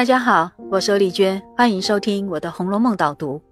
[0.00, 3.42] 大家好，我是丽娟，欢迎收听我的《红楼梦》导读。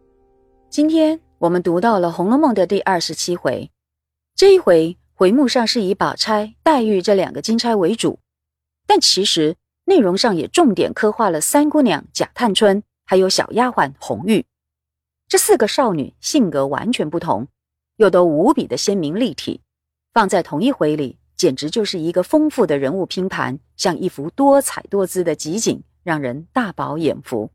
[0.71, 3.71] 今天我们读到了《红楼梦》的第二十七回，
[4.35, 8.21] 这一回回目上是以宝钗、黛玉这两个金钗为主，
[8.87, 14.47] 但其实内容上也重点刻画了三姑娘贾探春，还有小丫鬟红玉
[15.29, 17.49] 这四个少女，性格完全不同，
[17.97, 19.61] 又都无比的鲜明立体，
[20.15, 25.83] 放在同一回里，简直就是一个丰富的人物拼盘，像一幅多彩多姿的集锦。
[26.09, 27.51] 让人大饱眼福。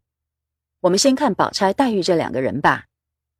[0.82, 2.86] 我们先看宝钗、黛玉这两个人吧。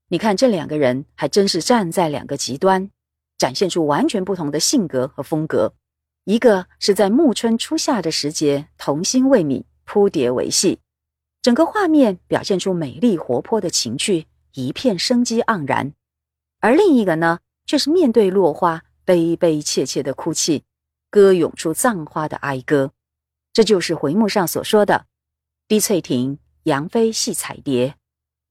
[0.08, 2.90] 你看这两个人还真是站在两个极端，
[3.38, 5.76] 展现出完全不同的性格和风格。
[6.24, 10.80] 一个是在暮春初夏的时节，童心未泯，扑蝶为戏，
[11.44, 15.92] 整个画面表现出美丽活泼的情趣，一片生机盎然；
[16.60, 17.38] 而另一个呢，
[17.68, 20.64] 却是面对落花，悲悲切切的哭泣，
[21.12, 22.94] 歌咏出葬花的哀歌。
[23.54, 25.06] 这就是回目上所说的
[25.70, 27.96] “滴翠亭杨妃戏彩蝶，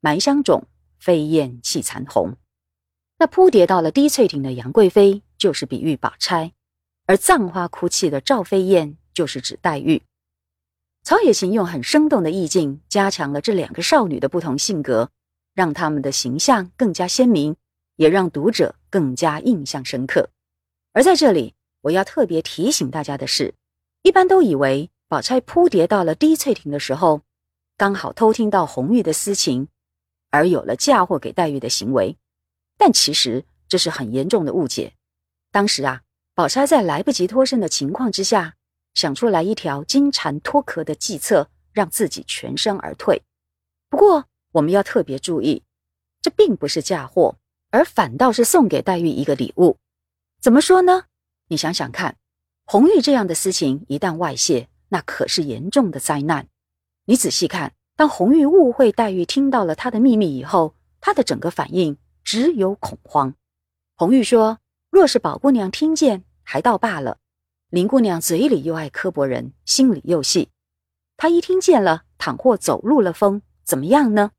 [0.00, 0.64] 埋香冢
[1.00, 2.36] 飞燕泣残红”。
[3.18, 6.52] 那扑蝶到了滴翠亭的杨贵妃，就是比喻宝钗；
[7.06, 10.02] 而葬花哭泣的赵飞燕，就是指黛玉。
[11.02, 15.10] 曹雪芹用很生动的意境，加强了这两个少女的不同性格，
[15.52, 17.56] 让她们的形象更加鲜明，
[17.96, 20.30] 也让读者更加印象深刻。
[20.92, 23.54] 而在这里，我要特别提醒大家的是，
[24.02, 24.90] 一般都以为。
[25.08, 27.20] 宝钗扑蝶到了滴翠亭的时候，
[27.76, 29.68] 刚好偷听到红玉的私情，
[30.30, 32.16] 而有了嫁祸给黛玉的行为。
[32.78, 34.94] 但其实这是很严重的误解。
[35.50, 36.00] 当时啊，
[36.34, 38.54] 宝钗在来不及脱身的情况之下，
[38.94, 43.20] 想出来一条金蝉脱壳的计策，让自己全身而退。
[43.90, 45.62] 不过我们要特别注意，
[46.22, 47.36] 这并不是嫁祸，
[47.68, 49.76] 而反倒是送给黛玉一个礼物。
[50.40, 51.04] 怎么说呢？
[51.48, 52.16] 你想想看，
[52.64, 56.48] 红玉这样的私情一旦外泄，那可是严重的灾难。
[57.04, 63.34] 你仔细看，当红玉误会黛玉听到了他的秘密以后，她的整个反应只有恐慌。
[63.96, 64.58] 红玉说
[64.88, 67.18] ：“若是宝姑娘听见，还倒罢了；
[67.68, 70.50] 林姑娘嘴里又爱刻薄人，心里又细。
[71.16, 74.30] 她一听见了，倘或走漏了风，怎么样呢？”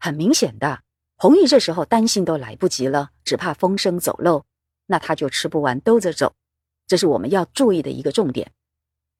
[0.00, 0.82] 很明显的，
[1.16, 4.44] 红玉这时候担心都来不及了，只怕风声走漏，
[4.86, 6.34] 那她就吃不完兜着走。
[6.88, 8.50] 这是我们要注意的一个重点。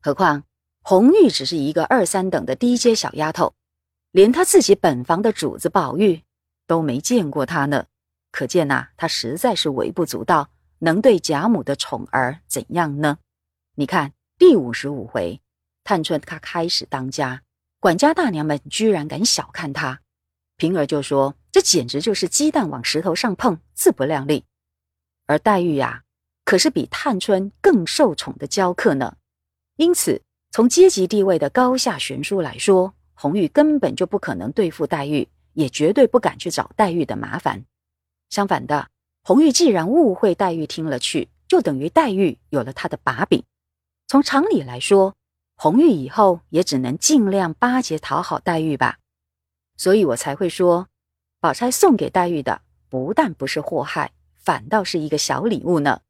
[0.00, 0.42] 何况
[0.82, 3.54] 红玉只是一个二三等的低阶小丫头，
[4.10, 6.24] 连她自己本房的主子宝玉
[6.66, 7.86] 都没见过她呢。
[8.32, 13.18] 可见呐，她实在是微不足道，能对贾母的宠儿怎样呢？
[13.74, 15.40] 你看第五十五回，
[15.84, 17.42] 探春她开始当家，
[17.80, 20.00] 管家大娘们居然敢小看她，
[20.56, 24.44] 平儿就说这简直就是鸡蛋往石头上碰，自不量力。
[25.26, 26.04] 而黛玉呀，
[26.48, 29.16] 可是比探春更受宠的娇客呢。
[29.76, 37.66] 因此，从阶级地位的高下悬殊来说，红玉根本就不可能对付黛玉，也绝对不敢去找黛玉的麻烦。
[38.30, 38.88] 相反的，
[39.22, 43.44] 红玉既然误会黛玉听了去，就等于黛玉有了她的把柄。
[44.06, 45.16] 从常理来说，
[45.54, 48.96] 红玉以后也只能尽量巴结讨好黛玉吧。
[49.76, 50.88] 所以我才会说，
[51.40, 56.00] 宝钗送给黛玉的不但不是祸害，反倒是一个小礼物呢。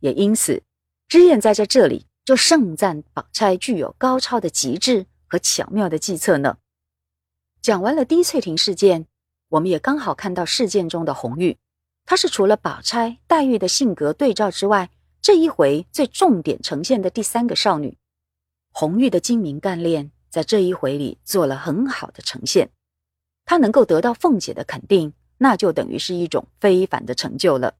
[0.00, 0.62] 也因此，
[1.08, 2.06] 脂砚在在这里。
[2.24, 6.58] 就盛赞宝钗具有高超的极致和巧妙的计策呢。
[7.62, 9.06] 讲完了滴翠亭事件，
[9.48, 11.56] 我们也刚好看到事件中的红玉，
[12.04, 14.90] 她是除了宝钗、黛玉的性格对照之外，
[15.22, 17.96] 这一回最重点呈现的第三个少女。
[18.72, 22.68] 红玉的精明干练在这一回里做了很好的呈现，
[23.46, 27.76] 她能够得到凤姐的肯定，那就等于是一种非凡的成就了。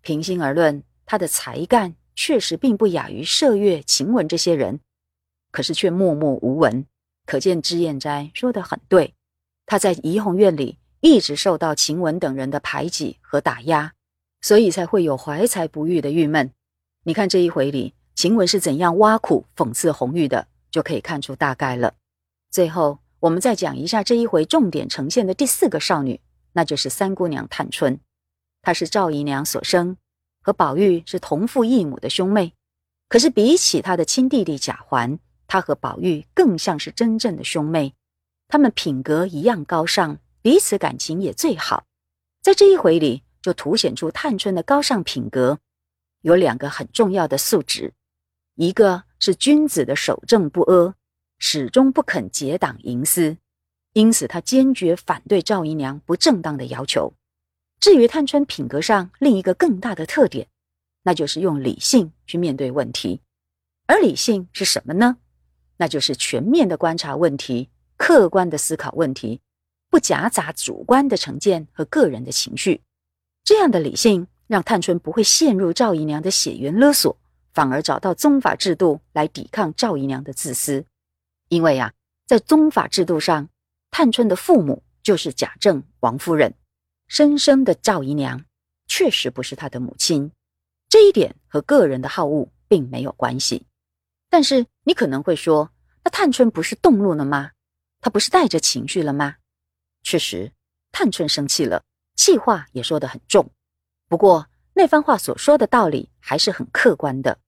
[0.00, 1.96] 平心而论，她的才干。
[2.20, 4.80] 确实并不亚于麝月、晴雯这些人，
[5.52, 6.84] 可是却默默无闻，
[7.24, 9.14] 可见脂砚斋说的很对。
[9.64, 13.92] 他在怡红院里一直受到晴雯等人的排挤和打压，
[14.40, 16.50] 所以才会有怀才不遇的郁闷。
[17.04, 21.94] 你看这一回里，晴雯是怎样挖苦讽刺红玉的，就可以看出大概了。
[22.50, 26.20] 最后，我们再讲一下这一回重点呈现的第四个少女，
[26.54, 28.00] 那就是三姑娘探春，
[28.60, 29.96] 她是赵姨娘所生。
[30.48, 32.54] 和宝玉是同父异母的兄妹，
[33.10, 37.92] 可是比起他的亲弟弟贾环，他和宝玉更像是真正的兄妹。
[38.48, 41.84] 他们品格一样高尚，彼此感情也最好。
[42.40, 45.58] 在这一回里，就凸显出探春的高尚品格
[46.22, 47.92] 有两个很重要的素质：
[48.54, 50.94] 一个是君子的守正不阿，
[51.38, 53.36] 始终不肯结党营私，
[53.92, 57.12] 因此他坚决反对赵姨娘不正当的要求。
[57.80, 60.48] 至于探春品格上另一个更大的特点，
[61.02, 63.20] 那就是用理性去面对问题。
[63.86, 65.18] 而理性是什么呢？
[65.76, 69.40] 那就是全面的观察问题，客观的思考问题，
[69.88, 72.82] 不夹杂主观的成见和个人的情绪。
[73.44, 77.16] 这样的理性让探春不会陷入赵姨娘的血缘勒索，
[77.54, 80.84] 反而找到宗法制度来抵抗赵姨娘的自私。
[81.48, 81.94] 因为呀，
[82.26, 83.48] 在宗法制度上，
[83.90, 86.52] 探春的父母就是贾政、王夫人，
[87.08, 88.44] 生生的赵姨娘
[88.86, 90.30] 确实不是她的母亲。
[90.90, 93.66] 这一点和个人的好恶并没有关系，
[94.28, 95.72] 但是你可能会说，
[96.04, 97.52] 那探春不是动怒了吗？
[98.00, 99.36] 她不是带着情绪了吗？
[100.02, 100.52] 确实，
[100.92, 101.82] 探春生气了，
[102.14, 103.50] 气话也说得很重。
[104.06, 107.38] 不过那番话所说的道理还是很客观的。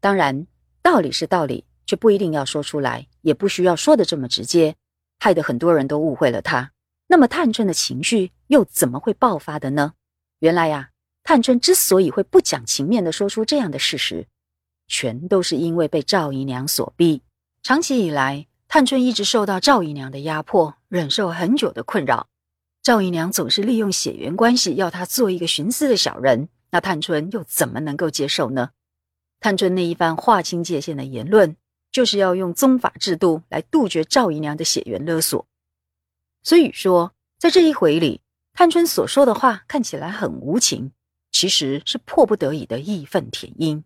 [0.00, 0.46] 当然，
[0.80, 4.76] 道理是道理，却不一定要说出来，也不需要说的这么直接，
[5.18, 6.72] 害得很多人都误会了他。
[7.08, 9.94] 那么探春的情绪又怎么会爆发的呢？
[10.40, 10.90] 原来呀。
[11.24, 14.26] 探春之所以会不讲情面的说出这样的事实，
[14.86, 17.22] 全都是因为被赵姨娘所逼。
[17.62, 22.30] 长期以来，探春一直受到赵姨娘的压迫，忍受很久的困扰。
[22.82, 28.70] 赵姨娘总是利用血缘关系要她做一个徇私的小人，那探春又怎么能够接受呢？
[29.38, 31.54] 探春那一番划清界限的言论，
[31.92, 35.46] 就是要用宗法制度来杜绝赵姨娘的血缘勒索。
[36.42, 38.22] 所以说，在这一回里，
[38.58, 40.90] 探春所说的话看起来很无情。
[41.30, 43.84] 其实是迫不得已的义愤填膺。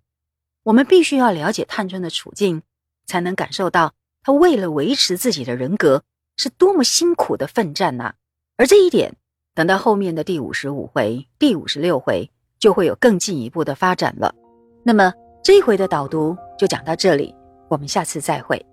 [0.63, 2.63] 我们必须要了解探春的处境，
[3.05, 3.93] 才能感受到
[4.23, 6.05] 她为了维持自己的人格
[6.39, 8.15] 是多么辛苦的奋战呐。
[8.57, 9.15] 而这一点，
[9.55, 14.35] 等到后面的第五十五回、第五十六回就会有更进一步的发展了。
[14.83, 15.13] 那么
[15.45, 17.35] 这一回的导读就讲到这里，
[17.69, 18.65] 我们下次再会。